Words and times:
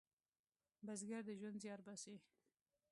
بزګر 0.85 1.21
د 1.27 1.29
ژوند 1.39 1.57
زیار 1.63 1.79
باسي 1.85 2.15